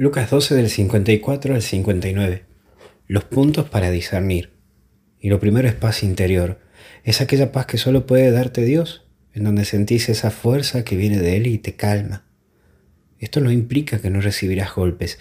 Lucas 0.00 0.30
12 0.30 0.54
del 0.54 0.70
54 0.70 1.56
al 1.56 1.60
59. 1.60 2.44
Los 3.08 3.24
puntos 3.24 3.68
para 3.68 3.90
discernir. 3.90 4.52
Y 5.18 5.28
lo 5.28 5.40
primero 5.40 5.66
es 5.66 5.74
paz 5.74 6.04
interior. 6.04 6.60
Es 7.02 7.20
aquella 7.20 7.50
paz 7.50 7.66
que 7.66 7.78
solo 7.78 8.06
puede 8.06 8.30
darte 8.30 8.62
Dios, 8.64 9.08
en 9.32 9.42
donde 9.42 9.64
sentís 9.64 10.08
esa 10.08 10.30
fuerza 10.30 10.84
que 10.84 10.94
viene 10.94 11.18
de 11.18 11.36
Él 11.36 11.48
y 11.48 11.58
te 11.58 11.74
calma. 11.74 12.24
Esto 13.18 13.40
no 13.40 13.50
implica 13.50 13.98
que 13.98 14.08
no 14.08 14.20
recibirás 14.20 14.72
golpes, 14.72 15.18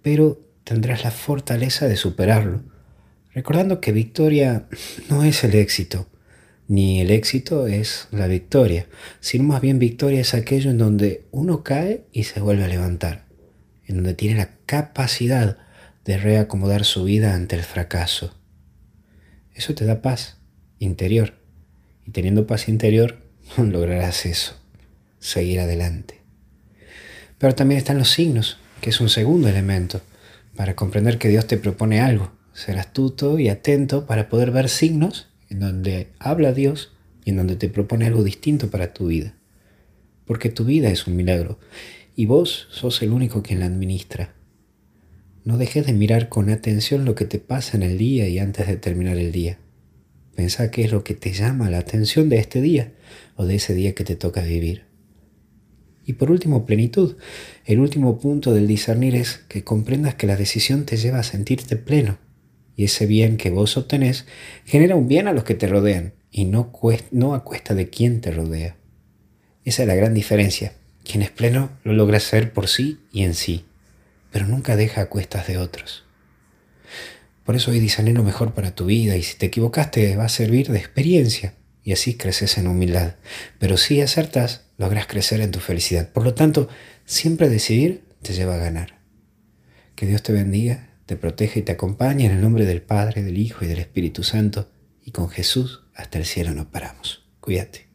pero 0.00 0.40
tendrás 0.62 1.02
la 1.02 1.10
fortaleza 1.10 1.88
de 1.88 1.96
superarlo, 1.96 2.62
recordando 3.34 3.80
que 3.80 3.90
victoria 3.90 4.68
no 5.08 5.24
es 5.24 5.42
el 5.42 5.56
éxito, 5.56 6.06
ni 6.68 7.00
el 7.00 7.10
éxito 7.10 7.66
es 7.66 8.06
la 8.12 8.28
victoria, 8.28 8.86
sino 9.18 9.42
más 9.42 9.60
bien 9.60 9.80
victoria 9.80 10.20
es 10.20 10.34
aquello 10.34 10.70
en 10.70 10.78
donde 10.78 11.24
uno 11.32 11.64
cae 11.64 12.04
y 12.12 12.22
se 12.22 12.38
vuelve 12.38 12.62
a 12.62 12.68
levantar 12.68 13.29
en 13.90 13.96
donde 13.96 14.14
tiene 14.14 14.36
la 14.36 14.50
capacidad 14.66 15.58
de 16.04 16.16
reacomodar 16.16 16.84
su 16.84 17.02
vida 17.02 17.34
ante 17.34 17.56
el 17.56 17.64
fracaso. 17.64 18.32
Eso 19.52 19.74
te 19.74 19.84
da 19.84 20.00
paz 20.00 20.36
interior. 20.78 21.34
Y 22.06 22.12
teniendo 22.12 22.46
paz 22.46 22.68
interior, 22.68 23.18
lograrás 23.58 24.26
eso, 24.26 24.54
seguir 25.18 25.58
adelante. 25.58 26.20
Pero 27.38 27.56
también 27.56 27.78
están 27.78 27.98
los 27.98 28.10
signos, 28.10 28.58
que 28.80 28.90
es 28.90 29.00
un 29.00 29.08
segundo 29.08 29.48
elemento, 29.48 30.00
para 30.54 30.76
comprender 30.76 31.18
que 31.18 31.28
Dios 31.28 31.48
te 31.48 31.56
propone 31.56 32.00
algo. 32.00 32.30
Ser 32.54 32.78
astuto 32.78 33.40
y 33.40 33.48
atento 33.48 34.06
para 34.06 34.28
poder 34.28 34.52
ver 34.52 34.68
signos 34.68 35.28
en 35.48 35.58
donde 35.58 36.12
habla 36.20 36.52
Dios 36.52 36.92
y 37.24 37.30
en 37.30 37.38
donde 37.38 37.56
te 37.56 37.68
propone 37.68 38.06
algo 38.06 38.22
distinto 38.22 38.70
para 38.70 38.94
tu 38.94 39.08
vida. 39.08 39.34
Porque 40.26 40.48
tu 40.48 40.64
vida 40.64 40.90
es 40.90 41.08
un 41.08 41.16
milagro 41.16 41.58
y 42.20 42.26
vos 42.26 42.68
sos 42.70 43.00
el 43.00 43.12
único 43.12 43.42
quien 43.42 43.60
la 43.60 43.64
administra. 43.64 44.34
No 45.42 45.56
dejes 45.56 45.86
de 45.86 45.94
mirar 45.94 46.28
con 46.28 46.50
atención 46.50 47.06
lo 47.06 47.14
que 47.14 47.24
te 47.24 47.38
pasa 47.38 47.78
en 47.78 47.82
el 47.82 47.96
día 47.96 48.28
y 48.28 48.38
antes 48.38 48.66
de 48.66 48.76
terminar 48.76 49.16
el 49.16 49.32
día. 49.32 49.58
Pensá 50.34 50.70
qué 50.70 50.84
es 50.84 50.92
lo 50.92 51.02
que 51.02 51.14
te 51.14 51.32
llama 51.32 51.70
la 51.70 51.78
atención 51.78 52.28
de 52.28 52.36
este 52.36 52.60
día 52.60 52.92
o 53.36 53.46
de 53.46 53.54
ese 53.54 53.72
día 53.72 53.94
que 53.94 54.04
te 54.04 54.16
toca 54.16 54.42
vivir. 54.42 54.82
Y 56.04 56.12
por 56.12 56.30
último, 56.30 56.66
plenitud. 56.66 57.16
El 57.64 57.80
último 57.80 58.18
punto 58.18 58.52
del 58.52 58.66
discernir 58.66 59.14
es 59.14 59.38
que 59.48 59.64
comprendas 59.64 60.16
que 60.16 60.26
la 60.26 60.36
decisión 60.36 60.84
te 60.84 60.98
lleva 60.98 61.20
a 61.20 61.22
sentirte 61.22 61.76
pleno. 61.76 62.18
Y 62.76 62.84
ese 62.84 63.06
bien 63.06 63.38
que 63.38 63.48
vos 63.48 63.78
obtenés 63.78 64.26
genera 64.66 64.94
un 64.94 65.08
bien 65.08 65.26
a 65.26 65.32
los 65.32 65.44
que 65.44 65.54
te 65.54 65.68
rodean 65.68 66.12
y 66.30 66.44
no, 66.44 66.70
no 67.12 67.32
a 67.34 67.44
cuesta 67.44 67.74
de 67.74 67.88
quien 67.88 68.20
te 68.20 68.30
rodea. 68.30 68.76
Esa 69.64 69.84
es 69.84 69.88
la 69.88 69.94
gran 69.94 70.12
diferencia. 70.12 70.74
Quien 71.10 71.22
es 71.24 71.30
pleno 71.32 71.70
lo 71.82 71.92
logra 71.92 72.18
hacer 72.18 72.52
por 72.52 72.68
sí 72.68 73.00
y 73.10 73.24
en 73.24 73.34
sí, 73.34 73.64
pero 74.30 74.46
nunca 74.46 74.76
deja 74.76 75.00
a 75.00 75.06
cuestas 75.06 75.48
de 75.48 75.58
otros. 75.58 76.04
Por 77.44 77.56
eso 77.56 77.72
hoy 77.72 77.80
discernir 77.80 78.14
lo 78.14 78.22
mejor 78.22 78.54
para 78.54 78.76
tu 78.76 78.84
vida 78.84 79.16
y 79.16 79.24
si 79.24 79.36
te 79.36 79.46
equivocaste 79.46 80.14
va 80.14 80.26
a 80.26 80.28
servir 80.28 80.68
de 80.68 80.78
experiencia 80.78 81.54
y 81.82 81.90
así 81.90 82.16
creces 82.16 82.58
en 82.58 82.68
humildad. 82.68 83.16
Pero 83.58 83.76
si 83.76 84.00
acertas, 84.00 84.66
logras 84.78 85.08
crecer 85.08 85.40
en 85.40 85.50
tu 85.50 85.58
felicidad. 85.58 86.08
Por 86.10 86.22
lo 86.22 86.34
tanto, 86.34 86.68
siempre 87.06 87.48
decidir 87.48 88.04
te 88.22 88.32
lleva 88.32 88.54
a 88.54 88.58
ganar. 88.58 89.00
Que 89.96 90.06
Dios 90.06 90.22
te 90.22 90.32
bendiga, 90.32 90.90
te 91.06 91.16
proteja 91.16 91.58
y 91.58 91.62
te 91.62 91.72
acompañe 91.72 92.26
en 92.26 92.30
el 92.30 92.40
nombre 92.40 92.66
del 92.66 92.82
Padre, 92.82 93.24
del 93.24 93.36
Hijo 93.36 93.64
y 93.64 93.68
del 93.68 93.80
Espíritu 93.80 94.22
Santo. 94.22 94.70
Y 95.04 95.10
con 95.10 95.28
Jesús 95.28 95.82
hasta 95.92 96.18
el 96.18 96.24
cielo 96.24 96.54
no 96.54 96.70
paramos. 96.70 97.26
Cuídate. 97.40 97.89